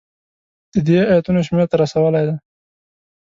[0.73, 2.35] د دې ایتونو شمېر ته رسولی دی.